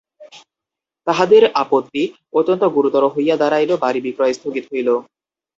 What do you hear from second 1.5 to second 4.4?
আপত্তি অত্যন্ত গুরুতর হইয়া দাঁড়াইল, বাড়ি বিক্রয়